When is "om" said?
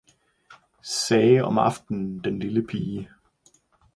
1.43-1.57